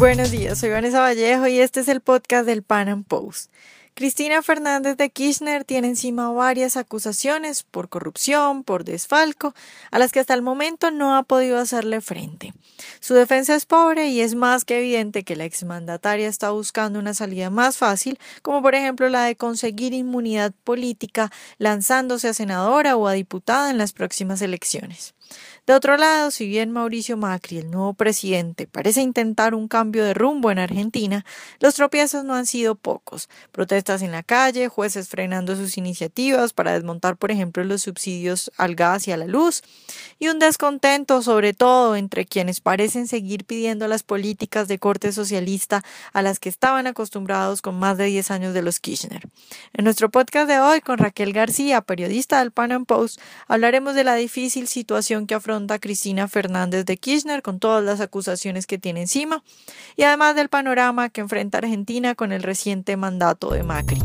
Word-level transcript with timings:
Buenos 0.00 0.30
días, 0.30 0.58
soy 0.58 0.70
Vanessa 0.70 1.00
Vallejo 1.00 1.46
y 1.46 1.60
este 1.60 1.80
es 1.80 1.88
el 1.88 2.00
podcast 2.00 2.46
del 2.46 2.62
Pan 2.62 2.88
Am 2.88 3.04
Post. 3.04 3.52
Cristina 3.92 4.40
Fernández 4.40 4.96
de 4.96 5.10
Kirchner 5.10 5.64
tiene 5.64 5.88
encima 5.88 6.32
varias 6.32 6.78
acusaciones 6.78 7.64
por 7.64 7.90
corrupción, 7.90 8.64
por 8.64 8.84
desfalco, 8.84 9.52
a 9.90 9.98
las 9.98 10.10
que 10.10 10.20
hasta 10.20 10.32
el 10.32 10.40
momento 10.40 10.90
no 10.90 11.14
ha 11.14 11.24
podido 11.24 11.58
hacerle 11.58 12.00
frente. 12.00 12.54
Su 13.00 13.12
defensa 13.12 13.54
es 13.54 13.66
pobre 13.66 14.08
y 14.08 14.22
es 14.22 14.34
más 14.34 14.64
que 14.64 14.78
evidente 14.78 15.22
que 15.22 15.36
la 15.36 15.44
exmandataria 15.44 16.28
está 16.28 16.50
buscando 16.50 16.98
una 16.98 17.12
salida 17.12 17.50
más 17.50 17.76
fácil, 17.76 18.18
como 18.40 18.62
por 18.62 18.74
ejemplo 18.74 19.10
la 19.10 19.24
de 19.24 19.36
conseguir 19.36 19.92
inmunidad 19.92 20.54
política 20.64 21.30
lanzándose 21.58 22.28
a 22.28 22.32
senadora 22.32 22.96
o 22.96 23.06
a 23.06 23.12
diputada 23.12 23.70
en 23.70 23.76
las 23.76 23.92
próximas 23.92 24.40
elecciones. 24.40 25.12
De 25.70 25.76
otro 25.76 25.96
lado, 25.96 26.32
si 26.32 26.48
bien 26.48 26.72
Mauricio 26.72 27.16
Macri, 27.16 27.58
el 27.58 27.70
nuevo 27.70 27.94
presidente, 27.94 28.66
parece 28.66 29.02
intentar 29.02 29.54
un 29.54 29.68
cambio 29.68 30.04
de 30.04 30.14
rumbo 30.14 30.50
en 30.50 30.58
Argentina, 30.58 31.24
los 31.60 31.76
tropiezos 31.76 32.24
no 32.24 32.34
han 32.34 32.46
sido 32.46 32.74
pocos. 32.74 33.28
Protestas 33.52 34.02
en 34.02 34.10
la 34.10 34.24
calle, 34.24 34.66
jueces 34.66 35.08
frenando 35.08 35.54
sus 35.54 35.78
iniciativas 35.78 36.54
para 36.54 36.72
desmontar, 36.72 37.16
por 37.16 37.30
ejemplo, 37.30 37.62
los 37.62 37.82
subsidios 37.82 38.50
al 38.56 38.74
gas 38.74 39.06
y 39.06 39.12
a 39.12 39.16
la 39.16 39.26
luz, 39.26 39.62
y 40.18 40.26
un 40.26 40.40
descontento 40.40 41.22
sobre 41.22 41.54
todo 41.54 41.94
entre 41.94 42.26
quienes 42.26 42.60
parecen 42.60 43.06
seguir 43.06 43.44
pidiendo 43.44 43.86
las 43.86 44.02
políticas 44.02 44.66
de 44.66 44.80
corte 44.80 45.12
socialista 45.12 45.84
a 46.12 46.20
las 46.20 46.40
que 46.40 46.48
estaban 46.48 46.88
acostumbrados 46.88 47.62
con 47.62 47.78
más 47.78 47.96
de 47.96 48.06
10 48.06 48.32
años 48.32 48.54
de 48.54 48.62
los 48.62 48.80
Kirchner. 48.80 49.22
En 49.72 49.84
nuestro 49.84 50.10
podcast 50.10 50.48
de 50.48 50.58
hoy, 50.58 50.80
con 50.80 50.98
Raquel 50.98 51.32
García, 51.32 51.80
periodista 51.80 52.40
del 52.40 52.50
Pan 52.50 52.72
Am 52.72 52.86
Post, 52.86 53.20
hablaremos 53.46 53.94
de 53.94 54.02
la 54.02 54.16
difícil 54.16 54.66
situación 54.66 55.28
que 55.28 55.36
afronta 55.36 55.59
Cristina 55.66 56.28
Fernández 56.28 56.84
de 56.84 56.96
Kirchner 56.96 57.42
con 57.42 57.58
todas 57.58 57.84
las 57.84 58.00
acusaciones 58.00 58.66
que 58.66 58.78
tiene 58.78 59.02
encima 59.02 59.42
y 59.96 60.02
además 60.02 60.34
del 60.34 60.48
panorama 60.48 61.08
que 61.10 61.20
enfrenta 61.20 61.58
Argentina 61.58 62.14
con 62.14 62.32
el 62.32 62.42
reciente 62.42 62.96
mandato 62.96 63.50
de 63.50 63.62
Macri. 63.62 64.00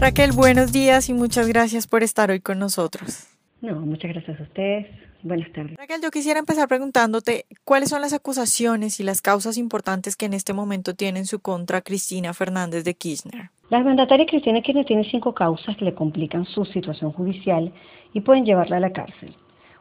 Raquel, 0.00 0.32
buenos 0.32 0.72
días 0.72 1.08
y 1.08 1.12
muchas 1.12 1.46
gracias 1.46 1.86
por 1.86 2.02
estar 2.02 2.30
hoy 2.30 2.40
con 2.40 2.58
nosotros. 2.58 3.28
No, 3.60 3.78
muchas 3.80 4.10
gracias 4.12 4.40
a 4.40 4.42
ustedes. 4.42 4.86
Buenas 5.22 5.52
tardes. 5.52 5.76
Raquel, 5.76 6.00
yo 6.02 6.10
quisiera 6.10 6.40
empezar 6.40 6.66
preguntándote 6.66 7.46
cuáles 7.64 7.90
son 7.90 8.00
las 8.00 8.12
acusaciones 8.12 8.98
y 8.98 9.04
las 9.04 9.22
causas 9.22 9.56
importantes 9.56 10.16
que 10.16 10.26
en 10.26 10.34
este 10.34 10.52
momento 10.52 10.94
tiene 10.94 11.20
en 11.20 11.26
su 11.26 11.38
contra 11.38 11.82
Cristina 11.82 12.34
Fernández 12.34 12.82
de 12.82 12.94
Kirchner. 12.94 13.50
La 13.72 13.82
mandataria 13.82 14.26
Cristina 14.26 14.60
Kirchner 14.60 14.84
tiene 14.84 15.02
cinco 15.04 15.32
causas 15.32 15.74
que 15.78 15.86
le 15.86 15.94
complican 15.94 16.44
su 16.44 16.66
situación 16.66 17.10
judicial 17.10 17.72
y 18.12 18.20
pueden 18.20 18.44
llevarla 18.44 18.76
a 18.76 18.80
la 18.80 18.92
cárcel. 18.92 19.34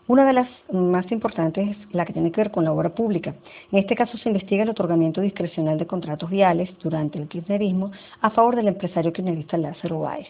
Una 0.07 0.25
de 0.25 0.31
las 0.31 0.47
más 0.71 1.11
importantes 1.11 1.71
es 1.71 1.93
la 1.93 2.05
que 2.05 2.13
tiene 2.13 2.31
que 2.31 2.39
ver 2.39 2.51
con 2.51 2.63
la 2.63 2.71
obra 2.71 2.95
pública. 2.95 3.35
En 3.69 3.79
este 3.79 3.97
caso 3.97 4.17
se 4.17 4.29
investiga 4.29 4.63
el 4.63 4.69
otorgamiento 4.69 5.19
discrecional 5.19 5.77
de 5.77 5.87
contratos 5.87 6.29
viales 6.29 6.69
durante 6.81 7.19
el 7.19 7.27
kirchnerismo 7.27 7.91
a 8.21 8.29
favor 8.29 8.55
del 8.55 8.69
empresario 8.69 9.11
kirchnerista 9.11 9.57
Lázaro 9.57 9.99
Báez. 9.99 10.29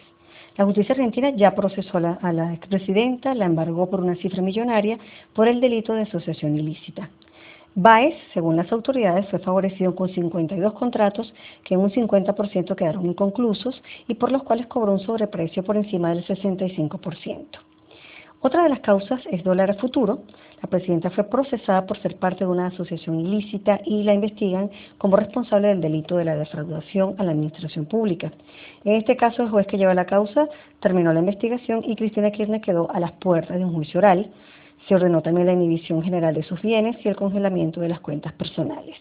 La 0.57 0.65
justicia 0.65 0.93
argentina 0.93 1.29
ya 1.29 1.53
procesó 1.53 1.99
a 1.99 2.01
la, 2.01 2.13
a 2.13 2.33
la 2.33 2.55
expresidenta, 2.55 3.35
la 3.35 3.45
embargó 3.45 3.87
por 3.91 4.01
una 4.01 4.15
cifra 4.15 4.41
millonaria 4.41 4.97
por 5.33 5.47
el 5.47 5.61
delito 5.61 5.93
de 5.93 6.01
asociación 6.01 6.57
ilícita. 6.57 7.11
Baez, 7.73 8.15
según 8.33 8.57
las 8.57 8.69
autoridades, 8.73 9.29
fue 9.29 9.39
favorecido 9.39 9.95
con 9.95 10.09
52 10.09 10.73
contratos 10.73 11.33
que 11.63 11.75
en 11.75 11.79
un 11.79 11.89
50% 11.89 12.75
quedaron 12.75 13.05
inconclusos 13.05 13.81
y 14.09 14.15
por 14.15 14.29
los 14.31 14.43
cuales 14.43 14.67
cobró 14.67 14.91
un 14.91 14.99
sobreprecio 14.99 15.63
por 15.63 15.77
encima 15.77 16.09
del 16.09 16.25
65%. 16.25 17.70
Otra 18.43 18.63
de 18.63 18.69
las 18.69 18.79
causas 18.79 19.21
es 19.29 19.43
dólar 19.43 19.77
futuro. 19.77 20.23
La 20.63 20.67
presidenta 20.67 21.11
fue 21.11 21.25
procesada 21.25 21.85
por 21.85 21.99
ser 21.99 22.15
parte 22.17 22.43
de 22.43 22.49
una 22.49 22.67
asociación 22.67 23.19
ilícita 23.19 23.79
y 23.85 24.01
la 24.01 24.15
investigan 24.15 24.71
como 24.97 25.15
responsable 25.15 25.67
del 25.67 25.79
delito 25.79 26.17
de 26.17 26.25
la 26.25 26.35
defraudación 26.35 27.13
a 27.19 27.23
la 27.23 27.33
administración 27.33 27.85
pública. 27.85 28.31
En 28.83 28.95
este 28.95 29.15
caso, 29.15 29.43
el 29.43 29.49
juez 29.49 29.67
que 29.67 29.77
lleva 29.77 29.93
la 29.93 30.05
causa 30.05 30.47
terminó 30.79 31.13
la 31.13 31.19
investigación 31.19 31.83
y 31.85 31.95
Cristina 31.95 32.31
Kirchner 32.31 32.61
quedó 32.61 32.89
a 32.89 32.99
las 32.99 33.11
puertas 33.11 33.59
de 33.59 33.63
un 33.63 33.73
juicio 33.73 33.99
oral. 33.99 34.31
Se 34.87 34.95
ordenó 34.95 35.21
también 35.21 35.45
la 35.45 35.53
inhibición 35.53 36.01
general 36.01 36.33
de 36.33 36.41
sus 36.41 36.59
bienes 36.63 36.97
y 37.05 37.09
el 37.09 37.15
congelamiento 37.15 37.79
de 37.79 37.89
las 37.89 37.99
cuentas 37.99 38.33
personales. 38.33 38.97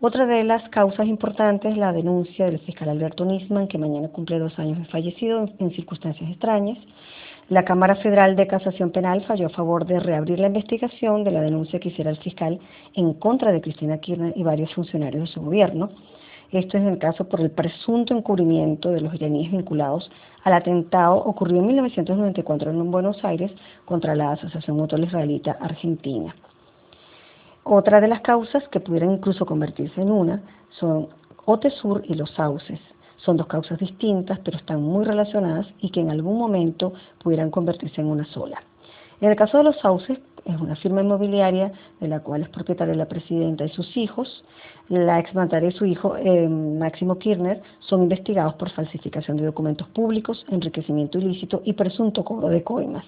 Otra 0.00 0.26
de 0.26 0.42
las 0.42 0.68
causas 0.70 1.06
importantes 1.06 1.70
es 1.70 1.78
la 1.78 1.92
denuncia 1.92 2.46
del 2.46 2.58
fiscal 2.58 2.88
Alberto 2.88 3.24
Nisman, 3.24 3.68
que 3.68 3.78
mañana 3.78 4.08
cumple 4.08 4.40
dos 4.40 4.58
años 4.58 4.78
de 4.78 4.84
fallecido 4.86 5.48
en 5.60 5.70
circunstancias 5.70 6.28
extrañas. 6.28 6.78
La 7.48 7.64
Cámara 7.64 7.94
Federal 7.94 8.34
de 8.34 8.48
Casación 8.48 8.90
Penal 8.90 9.22
falló 9.22 9.46
a 9.46 9.50
favor 9.50 9.86
de 9.86 10.00
reabrir 10.00 10.40
la 10.40 10.48
investigación 10.48 11.22
de 11.22 11.30
la 11.30 11.40
denuncia 11.40 11.78
que 11.78 11.90
hiciera 11.90 12.10
el 12.10 12.16
fiscal 12.16 12.58
en 12.92 13.14
contra 13.14 13.52
de 13.52 13.60
Cristina 13.60 13.98
Kirchner 13.98 14.32
y 14.34 14.42
varios 14.42 14.74
funcionarios 14.74 15.28
de 15.28 15.32
su 15.32 15.40
gobierno. 15.40 15.90
Esto 16.50 16.76
es 16.76 16.82
en 16.82 16.88
el 16.88 16.98
caso 16.98 17.28
por 17.28 17.40
el 17.40 17.52
presunto 17.52 18.16
encubrimiento 18.16 18.90
de 18.90 19.00
los 19.00 19.14
iraníes 19.14 19.52
vinculados 19.52 20.10
al 20.42 20.54
atentado 20.54 21.18
ocurrido 21.18 21.60
en 21.60 21.68
1994 21.68 22.72
en 22.72 22.90
Buenos 22.90 23.24
Aires 23.24 23.52
contra 23.84 24.16
la 24.16 24.32
Asociación 24.32 24.76
Motor 24.76 24.98
Israelita 24.98 25.56
Argentina. 25.60 26.34
Otra 27.62 28.00
de 28.00 28.08
las 28.08 28.22
causas 28.22 28.66
que 28.70 28.80
pudieran 28.80 29.12
incluso 29.12 29.46
convertirse 29.46 30.02
en 30.02 30.10
una 30.10 30.42
son 30.70 31.10
OTESUR 31.44 32.02
y 32.08 32.14
los 32.14 32.32
sauces. 32.32 32.80
Son 33.18 33.36
dos 33.36 33.46
causas 33.46 33.78
distintas, 33.78 34.38
pero 34.40 34.56
están 34.56 34.82
muy 34.82 35.04
relacionadas 35.04 35.66
y 35.80 35.90
que 35.90 36.00
en 36.00 36.10
algún 36.10 36.38
momento 36.38 36.92
pudieran 37.22 37.50
convertirse 37.50 38.00
en 38.00 38.08
una 38.08 38.24
sola. 38.26 38.62
En 39.20 39.30
el 39.30 39.36
caso 39.36 39.58
de 39.58 39.64
los 39.64 39.78
sauces, 39.80 40.18
es 40.44 40.60
una 40.60 40.76
firma 40.76 41.02
inmobiliaria 41.02 41.72
de 42.00 42.08
la 42.08 42.20
cual 42.20 42.42
es 42.42 42.48
propietaria 42.48 42.94
la 42.94 43.06
presidenta 43.06 43.64
y 43.64 43.68
sus 43.70 43.96
hijos. 43.96 44.44
La 44.88 45.18
exmandataria 45.18 45.70
y 45.70 45.72
su 45.72 45.84
hijo, 45.86 46.16
eh, 46.16 46.48
Máximo 46.48 47.18
Kirchner, 47.18 47.60
son 47.80 48.04
investigados 48.04 48.54
por 48.54 48.70
falsificación 48.70 49.36
de 49.36 49.46
documentos 49.46 49.88
públicos, 49.88 50.46
enriquecimiento 50.48 51.18
ilícito 51.18 51.62
y 51.64 51.72
presunto 51.72 52.24
cobro 52.24 52.48
de 52.48 52.62
coimas. 52.62 53.04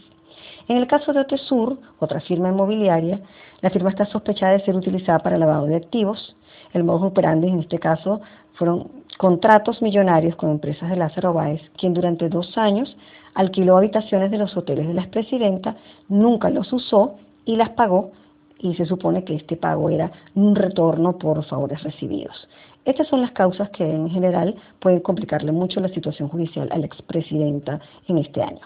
En 0.66 0.76
el 0.76 0.86
caso 0.86 1.12
de 1.12 1.20
Otesur, 1.20 1.78
otra 1.98 2.20
firma 2.20 2.48
inmobiliaria, 2.48 3.20
la 3.60 3.70
firma 3.70 3.90
está 3.90 4.04
sospechada 4.06 4.52
de 4.52 4.64
ser 4.64 4.74
utilizada 4.74 5.20
para 5.20 5.38
lavado 5.38 5.66
de 5.66 5.76
activos. 5.76 6.36
El 6.72 6.84
modus 6.84 7.10
operandi 7.12 7.48
en 7.48 7.60
este 7.60 7.78
caso 7.78 8.20
fueron 8.58 8.90
contratos 9.18 9.80
millonarios 9.80 10.36
con 10.36 10.50
empresas 10.50 10.90
de 10.90 10.96
Lázaro 10.96 11.32
Báez, 11.32 11.62
quien 11.78 11.94
durante 11.94 12.28
dos 12.28 12.58
años 12.58 12.96
alquiló 13.34 13.76
habitaciones 13.76 14.30
de 14.30 14.38
los 14.38 14.56
hoteles 14.56 14.88
de 14.88 14.94
la 14.94 15.02
expresidenta, 15.02 15.76
nunca 16.08 16.50
los 16.50 16.72
usó 16.72 17.14
y 17.44 17.56
las 17.56 17.70
pagó 17.70 18.10
y 18.58 18.74
se 18.74 18.84
supone 18.84 19.24
que 19.24 19.36
este 19.36 19.56
pago 19.56 19.88
era 19.90 20.10
un 20.34 20.56
retorno 20.56 21.18
por 21.18 21.44
favores 21.44 21.82
recibidos. 21.84 22.48
Estas 22.84 23.06
son 23.06 23.20
las 23.20 23.30
causas 23.30 23.70
que 23.70 23.84
en 23.84 24.10
general 24.10 24.56
pueden 24.80 25.00
complicarle 25.00 25.52
mucho 25.52 25.78
la 25.80 25.88
situación 25.88 26.28
judicial 26.28 26.68
a 26.72 26.78
la 26.78 26.86
expresidenta 26.86 27.80
en 28.08 28.18
este 28.18 28.42
año. 28.42 28.60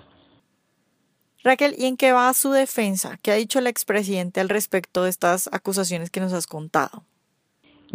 Raquel, 1.44 1.74
¿y 1.76 1.86
en 1.86 1.96
qué 1.96 2.12
va 2.12 2.32
su 2.32 2.52
defensa? 2.52 3.18
¿Qué 3.20 3.32
ha 3.32 3.34
dicho 3.34 3.60
la 3.60 3.68
expresidente 3.68 4.40
al 4.40 4.48
respecto 4.48 5.02
de 5.02 5.10
estas 5.10 5.50
acusaciones 5.52 6.10
que 6.10 6.20
nos 6.20 6.32
has 6.32 6.46
contado? 6.46 7.02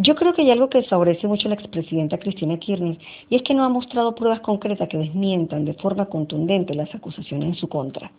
Yo 0.00 0.14
creo 0.14 0.32
que 0.32 0.42
hay 0.42 0.50
algo 0.52 0.68
que 0.68 0.78
desfavorece 0.78 1.26
mucho 1.26 1.48
a 1.48 1.50
la 1.50 1.56
expresidenta 1.56 2.18
Cristina 2.18 2.56
Kirchner 2.56 2.98
y 3.28 3.34
es 3.34 3.42
que 3.42 3.52
no 3.52 3.64
ha 3.64 3.68
mostrado 3.68 4.14
pruebas 4.14 4.38
concretas 4.40 4.88
que 4.88 4.96
desmientan 4.96 5.64
de 5.64 5.74
forma 5.74 6.06
contundente 6.06 6.72
las 6.74 6.94
acusaciones 6.94 7.48
en 7.48 7.54
su 7.56 7.68
contra. 7.68 8.12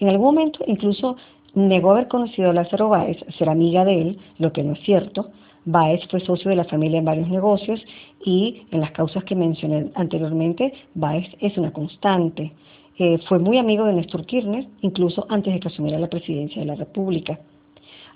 En 0.00 0.08
algún 0.08 0.24
momento 0.24 0.64
incluso 0.66 1.16
negó 1.54 1.90
haber 1.90 2.08
conocido 2.08 2.48
a 2.48 2.54
Lázaro 2.54 2.88
Báez, 2.88 3.18
ser 3.36 3.50
amiga 3.50 3.84
de 3.84 4.00
él, 4.00 4.18
lo 4.38 4.54
que 4.54 4.62
no 4.62 4.72
es 4.72 4.80
cierto. 4.80 5.28
Báez 5.66 6.00
fue 6.10 6.20
socio 6.20 6.48
de 6.48 6.56
la 6.56 6.64
familia 6.64 6.98
en 6.98 7.04
varios 7.04 7.28
negocios 7.28 7.84
y 8.24 8.62
en 8.70 8.80
las 8.80 8.92
causas 8.92 9.22
que 9.24 9.34
mencioné 9.34 9.90
anteriormente, 9.96 10.72
Báez 10.94 11.26
es 11.40 11.58
una 11.58 11.74
constante. 11.74 12.52
Eh, 12.98 13.18
fue 13.28 13.38
muy 13.38 13.58
amigo 13.58 13.84
de 13.84 13.92
Néstor 13.92 14.24
Kirchner, 14.24 14.66
incluso 14.80 15.26
antes 15.28 15.52
de 15.52 15.60
que 15.60 15.68
asumiera 15.68 15.98
la 15.98 16.08
presidencia 16.08 16.62
de 16.62 16.68
la 16.68 16.74
República. 16.74 17.38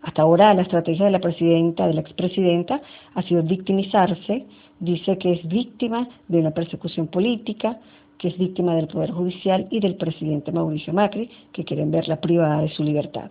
Hasta 0.03 0.23
ahora 0.23 0.53
la 0.53 0.63
estrategia 0.63 1.07
de 1.07 1.13
la 1.13 1.21
presidenta, 1.21 1.87
de 1.87 1.95
la 1.95 2.01
expresidenta, 2.01 2.83
ha 3.15 3.23
sido 3.23 3.43
victimizarse, 3.43 4.47
dice 4.81 5.17
que 5.17 5.33
es 5.33 5.49
víctima 5.49 6.09
de 6.29 6.39
una 6.39 6.51
persecución 6.51 7.07
política, 7.07 7.79
que 8.19 8.29
es 8.29 8.39
víctima 8.39 8.75
del 8.75 8.89
Poder 8.89 9.13
Judicial 9.13 9.67
y 9.71 9.81
del 9.81 9.95
presidente 9.95 10.53
Mauricio 10.53 10.93
Macri, 10.93 11.31
que 11.53 11.65
quieren 11.65 11.91
verla 11.91 12.21
privada 12.21 12.63
de 12.63 12.69
su 12.69 12.83
libertad. 12.83 13.31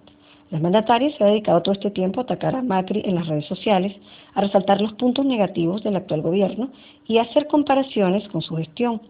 La 0.50 0.60
mandataria 0.60 1.16
se 1.16 1.24
ha 1.24 1.28
dedicado 1.28 1.62
todo 1.62 1.74
este 1.74 1.92
tiempo 1.92 2.20
a 2.20 2.24
atacar 2.24 2.56
a 2.56 2.62
Macri 2.62 3.02
en 3.06 3.16
las 3.16 3.28
redes 3.28 3.46
sociales, 3.46 3.96
a 4.34 4.42
resaltar 4.42 4.82
los 4.82 4.94
puntos 4.94 5.26
negativos 5.26 5.84
del 5.84 5.96
actual 5.96 6.22
gobierno 6.22 6.72
y 7.08 7.18
a 7.18 7.22
hacer 7.22 7.48
comparaciones 7.48 8.28
con 8.30 8.42
su 8.42 8.56
gestión 8.56 9.02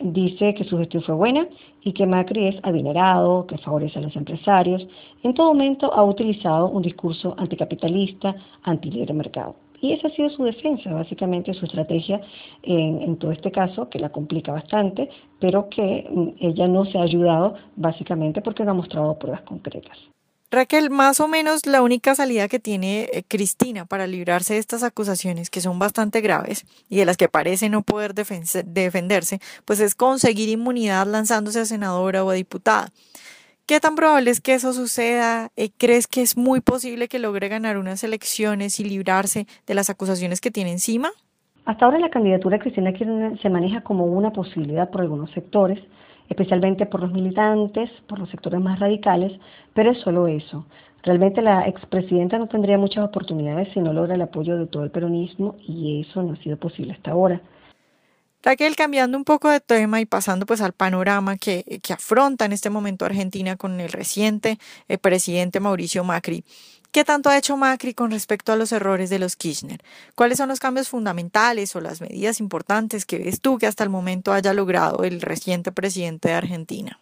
dice 0.00 0.54
que 0.54 0.64
su 0.64 0.78
gestión 0.78 1.02
fue 1.02 1.14
buena 1.14 1.46
y 1.82 1.92
que 1.92 2.06
Macri 2.06 2.48
es 2.48 2.56
adinerado, 2.62 3.46
que 3.46 3.58
favorece 3.58 3.98
a 3.98 4.02
los 4.02 4.16
empresarios. 4.16 4.86
En 5.22 5.34
todo 5.34 5.48
momento 5.48 5.92
ha 5.92 6.04
utilizado 6.04 6.68
un 6.68 6.82
discurso 6.82 7.34
anticapitalista, 7.38 8.34
anti-libre 8.62 9.14
mercado. 9.14 9.56
Y 9.80 9.92
esa 9.92 10.08
ha 10.08 10.10
sido 10.10 10.28
su 10.30 10.42
defensa, 10.42 10.92
básicamente 10.92 11.54
su 11.54 11.64
estrategia 11.64 12.20
en, 12.62 13.00
en, 13.00 13.16
todo 13.16 13.30
este 13.30 13.52
caso, 13.52 13.88
que 13.88 14.00
la 14.00 14.10
complica 14.10 14.52
bastante, 14.52 15.08
pero 15.38 15.68
que 15.68 16.08
mm, 16.10 16.44
ella 16.44 16.66
no 16.66 16.84
se 16.84 16.98
ha 16.98 17.02
ayudado 17.02 17.54
básicamente 17.76 18.42
porque 18.42 18.64
no 18.64 18.72
ha 18.72 18.74
mostrado 18.74 19.18
pruebas 19.18 19.42
concretas. 19.42 19.96
Raquel, 20.50 20.88
más 20.88 21.20
o 21.20 21.28
menos 21.28 21.66
la 21.66 21.82
única 21.82 22.14
salida 22.14 22.48
que 22.48 22.58
tiene 22.58 23.08
eh, 23.12 23.22
Cristina 23.28 23.84
para 23.84 24.06
librarse 24.06 24.54
de 24.54 24.60
estas 24.60 24.82
acusaciones 24.82 25.50
que 25.50 25.60
son 25.60 25.78
bastante 25.78 26.22
graves 26.22 26.64
y 26.88 26.96
de 26.96 27.04
las 27.04 27.18
que 27.18 27.28
parece 27.28 27.68
no 27.68 27.82
poder 27.82 28.14
defenderse, 28.14 29.40
pues 29.66 29.80
es 29.80 29.94
conseguir 29.94 30.48
inmunidad 30.48 31.06
lanzándose 31.06 31.60
a 31.60 31.64
senadora 31.66 32.24
o 32.24 32.30
a 32.30 32.34
diputada. 32.34 32.88
¿Qué 33.66 33.80
tan 33.80 33.96
probable 33.96 34.30
es 34.30 34.40
que 34.40 34.54
eso 34.54 34.72
suceda? 34.72 35.50
Eh, 35.56 35.68
¿Crees 35.76 36.06
que 36.06 36.22
es 36.22 36.38
muy 36.38 36.62
posible 36.62 37.08
que 37.08 37.18
logre 37.18 37.48
ganar 37.48 37.76
unas 37.76 38.02
elecciones 38.02 38.80
y 38.80 38.84
librarse 38.84 39.46
de 39.66 39.74
las 39.74 39.90
acusaciones 39.90 40.40
que 40.40 40.50
tiene 40.50 40.72
encima? 40.72 41.10
Hasta 41.66 41.84
ahora 41.84 41.98
la 41.98 42.08
candidatura 42.08 42.56
de 42.56 42.62
Cristina 42.62 42.94
se 43.42 43.50
maneja 43.50 43.82
como 43.82 44.06
una 44.06 44.32
posibilidad 44.32 44.88
por 44.88 45.02
algunos 45.02 45.30
sectores, 45.32 45.78
especialmente 46.28 46.86
por 46.86 47.00
los 47.00 47.12
militantes, 47.12 47.90
por 48.06 48.18
los 48.18 48.28
sectores 48.30 48.60
más 48.60 48.78
radicales, 48.78 49.32
pero 49.74 49.92
es 49.92 49.98
solo 49.98 50.26
eso. 50.28 50.66
Realmente 51.02 51.42
la 51.42 51.66
expresidenta 51.68 52.38
no 52.38 52.48
tendría 52.48 52.76
muchas 52.76 53.04
oportunidades 53.04 53.68
si 53.72 53.80
no 53.80 53.92
logra 53.92 54.14
el 54.14 54.22
apoyo 54.22 54.58
de 54.58 54.66
todo 54.66 54.84
el 54.84 54.90
peronismo 54.90 55.56
y 55.66 56.00
eso 56.02 56.22
no 56.22 56.32
ha 56.32 56.36
sido 56.36 56.56
posible 56.56 56.92
hasta 56.92 57.12
ahora. 57.12 57.40
Raquel, 58.42 58.76
cambiando 58.76 59.18
un 59.18 59.24
poco 59.24 59.50
de 59.50 59.60
tema 59.60 60.00
y 60.00 60.06
pasando 60.06 60.46
pues 60.46 60.60
al 60.60 60.72
panorama 60.72 61.36
que, 61.36 61.80
que 61.82 61.92
afronta 61.92 62.44
en 62.44 62.52
este 62.52 62.70
momento 62.70 63.04
Argentina 63.04 63.56
con 63.56 63.80
el 63.80 63.88
reciente 63.88 64.58
eh, 64.88 64.96
presidente 64.96 65.58
Mauricio 65.58 66.04
Macri. 66.04 66.44
¿Qué 66.92 67.04
tanto 67.04 67.28
ha 67.28 67.36
hecho 67.36 67.56
Macri 67.56 67.92
con 67.92 68.10
respecto 68.10 68.52
a 68.52 68.56
los 68.56 68.72
errores 68.72 69.10
de 69.10 69.18
los 69.18 69.36
Kirchner? 69.36 69.80
¿Cuáles 70.14 70.38
son 70.38 70.48
los 70.48 70.60
cambios 70.60 70.88
fundamentales 70.88 71.76
o 71.76 71.80
las 71.80 72.00
medidas 72.00 72.40
importantes 72.40 73.04
que 73.04 73.18
ves 73.18 73.42
tú 73.42 73.58
que 73.58 73.66
hasta 73.66 73.84
el 73.84 73.90
momento 73.90 74.32
haya 74.32 74.54
logrado 74.54 75.04
el 75.04 75.20
reciente 75.20 75.70
presidente 75.70 76.28
de 76.28 76.34
Argentina? 76.34 76.98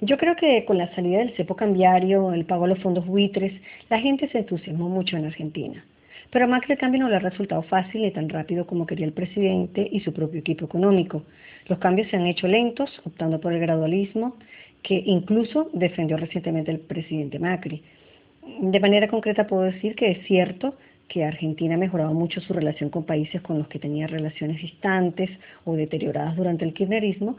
Yo 0.00 0.16
creo 0.16 0.34
que 0.36 0.64
con 0.64 0.78
la 0.78 0.92
salida 0.94 1.18
del 1.18 1.36
cepo 1.36 1.54
cambiario, 1.54 2.32
el 2.32 2.46
pago 2.46 2.64
a 2.64 2.68
los 2.68 2.80
fondos 2.80 3.06
buitres, 3.06 3.52
la 3.90 4.00
gente 4.00 4.28
se 4.30 4.38
entusiasmó 4.38 4.88
mucho 4.88 5.16
en 5.16 5.26
Argentina. 5.26 5.84
Pero 6.32 6.46
a 6.46 6.48
Macri 6.48 6.72
el 6.72 6.78
cambio 6.78 7.02
no 7.02 7.10
le 7.10 7.16
ha 7.16 7.18
resultado 7.18 7.62
fácil 7.62 8.06
y 8.06 8.10
tan 8.10 8.30
rápido 8.30 8.66
como 8.66 8.86
quería 8.86 9.04
el 9.04 9.12
presidente 9.12 9.86
y 9.92 10.00
su 10.00 10.14
propio 10.14 10.40
equipo 10.40 10.64
económico. 10.64 11.24
Los 11.66 11.78
cambios 11.78 12.08
se 12.08 12.16
han 12.16 12.26
hecho 12.26 12.48
lentos, 12.48 12.90
optando 13.04 13.38
por 13.38 13.52
el 13.52 13.60
gradualismo, 13.60 14.36
que 14.82 14.94
incluso 14.94 15.68
defendió 15.74 16.16
recientemente 16.16 16.70
el 16.70 16.80
presidente 16.80 17.38
Macri. 17.38 17.82
De 18.62 18.80
manera 18.80 19.08
concreta 19.08 19.46
puedo 19.46 19.64
decir 19.64 19.94
que 19.94 20.10
es 20.10 20.26
cierto 20.26 20.74
que 21.06 21.22
Argentina 21.22 21.74
ha 21.74 21.78
mejorado 21.78 22.14
mucho 22.14 22.40
su 22.40 22.54
relación 22.54 22.88
con 22.88 23.04
países 23.04 23.42
con 23.42 23.58
los 23.58 23.68
que 23.68 23.78
tenía 23.78 24.06
relaciones 24.06 24.62
distantes 24.62 25.28
o 25.66 25.74
deterioradas 25.74 26.34
durante 26.34 26.64
el 26.64 26.72
kirchnerismo. 26.72 27.36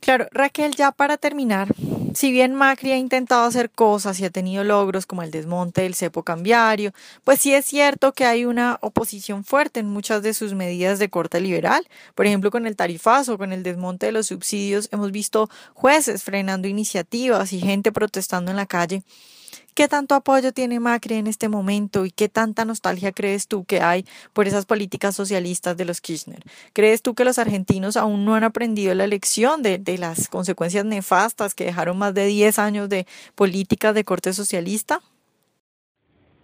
Claro, 0.00 0.28
Raquel, 0.32 0.72
ya 0.74 0.92
para 0.92 1.18
terminar, 1.18 1.68
si 2.14 2.32
bien 2.32 2.54
Macri 2.54 2.92
ha 2.92 2.96
intentado 2.96 3.44
hacer 3.44 3.70
cosas 3.70 4.18
y 4.20 4.24
ha 4.24 4.30
tenido 4.30 4.64
logros 4.64 5.06
como 5.06 5.22
el 5.22 5.30
desmonte 5.30 5.82
del 5.82 5.94
cepo 5.94 6.22
cambiario, 6.22 6.92
pues 7.24 7.40
sí 7.40 7.54
es 7.54 7.64
cierto 7.64 8.12
que 8.12 8.24
hay 8.24 8.44
una 8.44 8.78
oposición 8.80 9.44
fuerte 9.44 9.80
en 9.80 9.86
muchas 9.86 10.22
de 10.22 10.34
sus 10.34 10.54
medidas 10.54 10.98
de 10.98 11.10
corte 11.10 11.40
liberal. 11.40 11.86
Por 12.14 12.26
ejemplo, 12.26 12.50
con 12.50 12.66
el 12.66 12.76
tarifazo, 12.76 13.38
con 13.38 13.52
el 13.52 13.62
desmonte 13.62 14.06
de 14.06 14.12
los 14.12 14.26
subsidios, 14.26 14.88
hemos 14.92 15.12
visto 15.12 15.48
jueces 15.74 16.22
frenando 16.22 16.68
iniciativas 16.68 17.52
y 17.52 17.60
gente 17.60 17.92
protestando 17.92 18.50
en 18.50 18.56
la 18.56 18.66
calle. 18.66 19.02
¿Qué 19.74 19.88
tanto 19.88 20.14
apoyo 20.14 20.52
tiene 20.52 20.80
Macri 20.80 21.14
en 21.14 21.26
este 21.26 21.48
momento 21.48 22.04
y 22.04 22.10
qué 22.10 22.28
tanta 22.28 22.64
nostalgia 22.64 23.12
crees 23.12 23.48
tú 23.48 23.64
que 23.64 23.80
hay 23.80 24.04
por 24.32 24.46
esas 24.46 24.66
políticas 24.66 25.14
socialistas 25.14 25.76
de 25.76 25.84
los 25.84 26.00
Kirchner? 26.00 26.42
¿Crees 26.72 27.02
tú 27.02 27.14
que 27.14 27.24
los 27.24 27.38
argentinos 27.38 27.96
aún 27.96 28.24
no 28.24 28.34
han 28.34 28.44
aprendido 28.44 28.94
la 28.94 29.06
lección 29.06 29.62
de, 29.62 29.78
de 29.78 29.98
las 29.98 30.28
consecuencias 30.28 30.84
nefastas 30.84 31.54
que 31.54 31.64
dejaron 31.64 31.98
más 31.98 32.14
de 32.14 32.26
10 32.26 32.58
años 32.58 32.88
de 32.88 33.06
políticas 33.34 33.94
de 33.94 34.04
corte 34.04 34.32
socialista? 34.32 35.00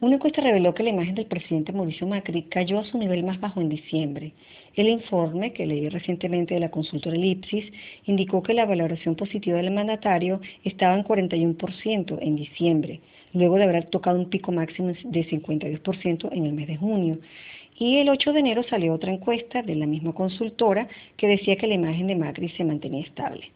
Una 0.06 0.14
encuesta 0.14 0.41
reveló 0.41 0.73
que 0.73 0.85
la 0.85 0.91
imagen 0.91 1.17
del 1.17 1.26
presidente 1.26 1.73
Mauricio 1.73 2.06
Macri 2.06 2.44
cayó 2.44 2.79
a 2.79 2.85
su 2.85 2.97
nivel 2.97 3.25
más 3.25 3.41
bajo 3.41 3.61
en 3.61 3.69
diciembre. 3.69 4.35
El 4.76 4.88
informe 4.88 5.53
que 5.53 5.67
leí 5.67 5.88
recientemente 5.88 6.55
de 6.55 6.61
la 6.61 6.70
consultora 6.70 7.17
Elipsis 7.17 7.73
indicó 8.05 8.41
que 8.41 8.55
la 8.55 8.67
valoración 8.67 9.17
positiva 9.17 9.56
del 9.56 9.73
mandatario 9.73 10.41
estaba 10.62 10.94
en 10.94 11.03
41% 11.03 12.19
en 12.20 12.37
diciembre, 12.37 13.00
luego 13.32 13.56
de 13.56 13.64
haber 13.64 13.87
tocado 13.87 14.20
un 14.20 14.31
pico 14.31 14.53
máximo 14.53 14.93
de 15.03 15.29
52% 15.29 16.29
en 16.31 16.47
el 16.47 16.52
mes 16.52 16.69
de 16.69 16.76
junio. 16.76 17.19
Y 17.76 17.97
el 17.97 18.09
8 18.09 18.32
de 18.32 18.38
enero 18.38 18.62
salió 18.62 18.94
otra 18.94 19.12
encuesta 19.12 19.62
de 19.62 19.75
la 19.75 19.87
misma 19.87 20.12
consultora 20.12 20.87
que 21.17 21.26
decía 21.26 21.56
que 21.56 21.67
la 21.67 21.75
imagen 21.75 22.06
de 22.06 22.14
Macri 22.14 22.49
se 22.50 22.62
mantenía 22.62 23.02
estable. 23.02 23.50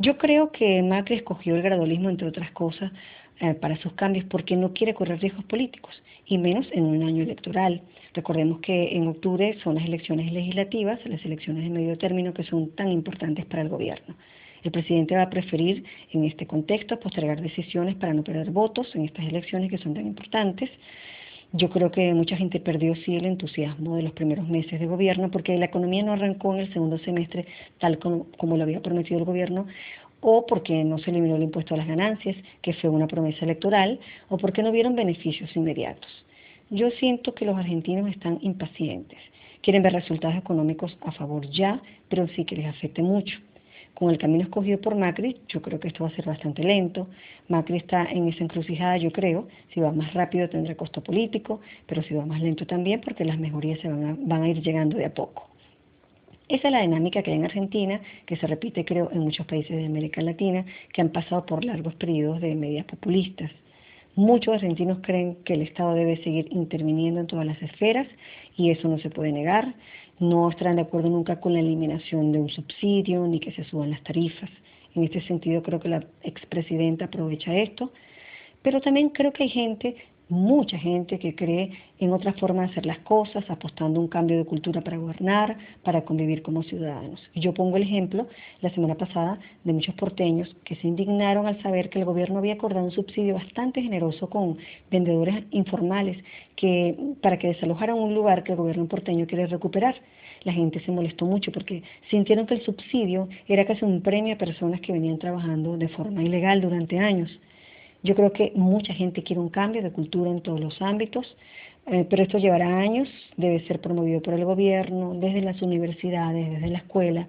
Yo 0.00 0.16
creo 0.16 0.52
que 0.52 0.80
Macri 0.82 1.16
escogió 1.16 1.56
el 1.56 1.62
gradualismo, 1.62 2.08
entre 2.08 2.28
otras 2.28 2.52
cosas, 2.52 2.92
eh, 3.40 3.54
para 3.54 3.76
sus 3.78 3.94
cambios 3.94 4.24
porque 4.26 4.54
no 4.54 4.72
quiere 4.72 4.94
correr 4.94 5.20
riesgos 5.20 5.44
políticos, 5.44 6.00
y 6.24 6.38
menos 6.38 6.68
en 6.72 6.84
un 6.84 7.02
año 7.02 7.24
electoral. 7.24 7.82
Recordemos 8.14 8.60
que 8.60 8.96
en 8.96 9.08
octubre 9.08 9.58
son 9.64 9.74
las 9.74 9.84
elecciones 9.84 10.32
legislativas, 10.32 11.04
las 11.04 11.24
elecciones 11.24 11.64
de 11.64 11.70
medio 11.70 11.98
término 11.98 12.32
que 12.32 12.44
son 12.44 12.70
tan 12.76 12.88
importantes 12.92 13.44
para 13.46 13.62
el 13.62 13.68
gobierno. 13.68 14.14
El 14.62 14.70
presidente 14.70 15.16
va 15.16 15.22
a 15.22 15.30
preferir 15.30 15.84
en 16.12 16.24
este 16.24 16.46
contexto 16.46 17.00
postergar 17.00 17.40
decisiones 17.40 17.96
para 17.96 18.14
no 18.14 18.22
perder 18.22 18.50
votos 18.50 18.94
en 18.94 19.04
estas 19.04 19.26
elecciones 19.26 19.68
que 19.70 19.78
son 19.78 19.94
tan 19.94 20.06
importantes. 20.06 20.70
Yo 21.52 21.70
creo 21.70 21.90
que 21.90 22.12
mucha 22.12 22.36
gente 22.36 22.60
perdió 22.60 22.94
sí 22.94 23.16
el 23.16 23.24
entusiasmo 23.24 23.96
de 23.96 24.02
los 24.02 24.12
primeros 24.12 24.46
meses 24.48 24.78
de 24.78 24.86
gobierno 24.86 25.30
porque 25.30 25.56
la 25.56 25.64
economía 25.64 26.02
no 26.02 26.12
arrancó 26.12 26.54
en 26.54 26.60
el 26.60 26.72
segundo 26.74 26.98
semestre 26.98 27.46
tal 27.78 27.98
como, 27.98 28.56
lo 28.56 28.62
había 28.62 28.82
prometido 28.82 29.18
el 29.18 29.24
gobierno 29.24 29.66
o 30.20 30.44
porque 30.44 30.84
no 30.84 30.98
se 30.98 31.10
eliminó 31.10 31.36
el 31.36 31.44
impuesto 31.44 31.72
a 31.72 31.78
las 31.78 31.86
ganancias, 31.86 32.36
que 32.60 32.74
fue 32.74 32.90
una 32.90 33.06
promesa 33.06 33.44
electoral, 33.44 34.00
o 34.28 34.36
porque 34.36 34.62
no 34.62 34.72
vieron 34.72 34.96
beneficios 34.96 35.54
inmediatos. 35.56 36.10
Yo 36.70 36.90
siento 36.90 37.34
que 37.34 37.46
los 37.46 37.56
argentinos 37.56 38.10
están 38.10 38.38
impacientes, 38.42 39.18
quieren 39.62 39.82
ver 39.82 39.92
resultados 39.92 40.36
económicos 40.36 40.98
a 41.02 41.12
favor 41.12 41.48
ya, 41.48 41.80
pero 42.08 42.26
sí 42.28 42.44
que 42.44 42.56
les 42.56 42.66
afecte 42.66 43.00
mucho. 43.00 43.38
Con 43.94 44.10
el 44.10 44.18
camino 44.18 44.44
escogido 44.44 44.80
por 44.80 44.94
Macri, 44.94 45.36
yo 45.48 45.60
creo 45.60 45.80
que 45.80 45.88
esto 45.88 46.04
va 46.04 46.10
a 46.10 46.14
ser 46.14 46.24
bastante 46.24 46.62
lento. 46.62 47.08
Macri 47.48 47.78
está 47.78 48.04
en 48.04 48.28
esa 48.28 48.44
encrucijada, 48.44 48.96
yo 48.96 49.10
creo. 49.10 49.48
Si 49.74 49.80
va 49.80 49.92
más 49.92 50.14
rápido 50.14 50.48
tendrá 50.48 50.74
costo 50.76 51.02
político, 51.02 51.60
pero 51.86 52.02
si 52.02 52.14
va 52.14 52.24
más 52.24 52.40
lento 52.40 52.66
también 52.66 53.00
porque 53.00 53.24
las 53.24 53.38
mejorías 53.38 53.80
se 53.80 53.88
van 53.88 54.04
a, 54.04 54.16
van 54.18 54.42
a 54.42 54.48
ir 54.48 54.62
llegando 54.62 54.96
de 54.96 55.06
a 55.06 55.14
poco. 55.14 55.48
Esa 56.48 56.68
es 56.68 56.72
la 56.72 56.80
dinámica 56.80 57.22
que 57.22 57.30
hay 57.30 57.36
en 57.36 57.44
Argentina, 57.44 58.00
que 58.24 58.36
se 58.36 58.46
repite 58.46 58.84
creo 58.84 59.10
en 59.12 59.20
muchos 59.20 59.44
países 59.46 59.76
de 59.76 59.84
América 59.84 60.22
Latina, 60.22 60.64
que 60.94 61.02
han 61.02 61.10
pasado 61.10 61.44
por 61.44 61.62
largos 61.62 61.94
periodos 61.96 62.40
de 62.40 62.54
medidas 62.54 62.86
populistas. 62.86 63.50
Muchos 64.14 64.54
argentinos 64.54 64.98
creen 65.02 65.36
que 65.44 65.54
el 65.54 65.62
Estado 65.62 65.94
debe 65.94 66.16
seguir 66.24 66.48
interviniendo 66.50 67.20
en 67.20 67.26
todas 67.26 67.44
las 67.44 67.60
esferas 67.62 68.06
y 68.56 68.70
eso 68.70 68.88
no 68.88 68.98
se 68.98 69.10
puede 69.10 69.30
negar. 69.30 69.74
No 70.20 70.50
estarán 70.50 70.76
de 70.76 70.82
acuerdo 70.82 71.08
nunca 71.08 71.40
con 71.40 71.52
la 71.52 71.60
eliminación 71.60 72.32
de 72.32 72.38
un 72.38 72.48
subsidio 72.48 73.26
ni 73.26 73.38
que 73.38 73.52
se 73.52 73.64
suban 73.64 73.90
las 73.90 74.02
tarifas. 74.02 74.50
En 74.94 75.04
este 75.04 75.20
sentido 75.20 75.62
creo 75.62 75.78
que 75.78 75.88
la 75.88 76.04
expresidenta 76.22 77.04
aprovecha 77.04 77.56
esto, 77.56 77.92
pero 78.62 78.80
también 78.80 79.10
creo 79.10 79.32
que 79.32 79.44
hay 79.44 79.48
gente 79.48 79.96
mucha 80.28 80.78
gente 80.78 81.18
que 81.18 81.34
cree 81.34 81.72
en 81.98 82.12
otra 82.12 82.32
forma 82.34 82.62
de 82.62 82.70
hacer 82.70 82.86
las 82.86 82.98
cosas, 82.98 83.44
apostando 83.48 84.00
un 84.00 84.08
cambio 84.08 84.38
de 84.38 84.44
cultura 84.44 84.80
para 84.82 84.96
gobernar, 84.96 85.56
para 85.82 86.02
convivir 86.02 86.42
como 86.42 86.62
ciudadanos. 86.62 87.20
Y 87.34 87.40
yo 87.40 87.54
pongo 87.54 87.76
el 87.76 87.82
ejemplo 87.82 88.26
la 88.60 88.70
semana 88.70 88.94
pasada 88.94 89.38
de 89.64 89.72
muchos 89.72 89.94
porteños 89.94 90.54
que 90.64 90.76
se 90.76 90.86
indignaron 90.86 91.46
al 91.46 91.60
saber 91.62 91.90
que 91.90 91.98
el 91.98 92.04
gobierno 92.04 92.38
había 92.38 92.54
acordado 92.54 92.84
un 92.84 92.92
subsidio 92.92 93.34
bastante 93.34 93.82
generoso 93.82 94.28
con 94.28 94.58
vendedores 94.90 95.44
informales 95.50 96.22
que 96.56 96.96
para 97.22 97.38
que 97.38 97.48
desalojaran 97.48 97.96
un 97.96 98.14
lugar 98.14 98.44
que 98.44 98.52
el 98.52 98.58
gobierno 98.58 98.86
porteño 98.86 99.26
quiere 99.26 99.46
recuperar. 99.46 99.96
La 100.44 100.52
gente 100.52 100.80
se 100.80 100.92
molestó 100.92 101.24
mucho 101.24 101.50
porque 101.50 101.82
sintieron 102.10 102.46
que 102.46 102.54
el 102.54 102.62
subsidio 102.62 103.28
era 103.48 103.66
casi 103.66 103.84
un 103.84 104.02
premio 104.02 104.34
a 104.34 104.38
personas 104.38 104.80
que 104.80 104.92
venían 104.92 105.18
trabajando 105.18 105.76
de 105.76 105.88
forma 105.88 106.22
ilegal 106.22 106.60
durante 106.60 106.98
años. 106.98 107.30
Yo 108.02 108.14
creo 108.14 108.32
que 108.32 108.52
mucha 108.54 108.94
gente 108.94 109.22
quiere 109.22 109.40
un 109.40 109.48
cambio 109.48 109.82
de 109.82 109.90
cultura 109.90 110.30
en 110.30 110.40
todos 110.40 110.60
los 110.60 110.80
ámbitos, 110.80 111.36
eh, 111.86 112.06
pero 112.08 112.22
esto 112.22 112.38
llevará 112.38 112.78
años, 112.78 113.08
debe 113.36 113.66
ser 113.66 113.80
promovido 113.80 114.20
por 114.20 114.34
el 114.34 114.44
gobierno, 114.44 115.14
desde 115.14 115.40
las 115.40 115.60
universidades, 115.62 116.50
desde 116.50 116.68
la 116.68 116.78
escuela. 116.78 117.26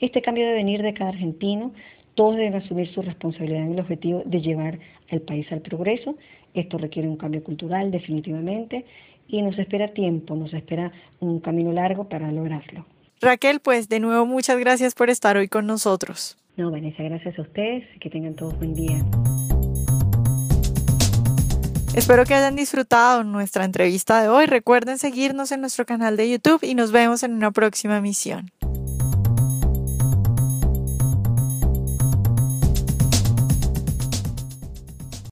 Este 0.00 0.22
cambio 0.22 0.44
debe 0.44 0.58
venir 0.58 0.82
de 0.82 0.94
cada 0.94 1.10
argentino, 1.10 1.72
todos 2.14 2.36
deben 2.36 2.54
asumir 2.54 2.88
su 2.92 3.02
responsabilidad 3.02 3.62
en 3.62 3.72
el 3.72 3.80
objetivo 3.80 4.22
de 4.24 4.40
llevar 4.40 4.78
al 5.10 5.20
país 5.22 5.50
al 5.50 5.60
progreso. 5.60 6.16
Esto 6.54 6.76
requiere 6.78 7.08
un 7.08 7.16
cambio 7.16 7.42
cultural 7.42 7.90
definitivamente 7.90 8.84
y 9.28 9.40
nos 9.42 9.58
espera 9.58 9.88
tiempo, 9.88 10.36
nos 10.36 10.52
espera 10.52 10.92
un 11.20 11.40
camino 11.40 11.72
largo 11.72 12.08
para 12.08 12.30
lograrlo. 12.30 12.84
Raquel, 13.20 13.60
pues 13.60 13.88
de 13.88 14.00
nuevo 14.00 14.26
muchas 14.26 14.58
gracias 14.58 14.94
por 14.94 15.08
estar 15.08 15.36
hoy 15.36 15.48
con 15.48 15.66
nosotros. 15.66 16.36
No, 16.56 16.70
Vanessa, 16.70 17.02
gracias 17.02 17.38
a 17.38 17.42
ustedes 17.42 17.84
y 17.96 17.98
que 17.98 18.10
tengan 18.10 18.34
todos 18.34 18.58
buen 18.58 18.74
día. 18.74 18.98
Espero 21.94 22.24
que 22.24 22.34
hayan 22.34 22.56
disfrutado 22.56 23.22
nuestra 23.22 23.66
entrevista 23.66 24.22
de 24.22 24.30
hoy. 24.30 24.46
Recuerden 24.46 24.96
seguirnos 24.96 25.52
en 25.52 25.60
nuestro 25.60 25.84
canal 25.84 26.16
de 26.16 26.30
YouTube 26.30 26.64
y 26.64 26.74
nos 26.74 26.90
vemos 26.90 27.22
en 27.22 27.34
una 27.34 27.50
próxima 27.50 27.98
emisión. 27.98 28.50